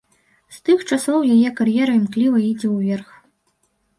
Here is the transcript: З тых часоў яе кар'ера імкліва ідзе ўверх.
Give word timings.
З 0.55 0.61
тых 0.69 0.79
часоў 0.95 1.19
яе 1.35 1.49
кар'ера 1.59 1.93
імкліва 1.99 2.37
ідзе 2.51 2.69
ўверх. 2.73 3.09